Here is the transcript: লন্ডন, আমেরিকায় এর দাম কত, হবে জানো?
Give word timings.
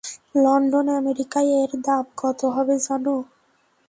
লন্ডন, 0.35 0.87
আমেরিকায় 0.99 1.49
এর 1.59 1.71
দাম 1.85 2.05
কত, 2.17 2.39
হবে 2.55 2.75
জানো? 2.85 3.15